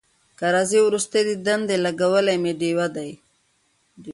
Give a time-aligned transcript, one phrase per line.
[0.37, 3.11] که راځې وروستی دیدن دی لګولي مي ډېوې دي